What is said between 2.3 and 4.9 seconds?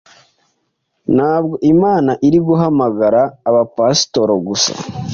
guhamagara abapasitoro gusa,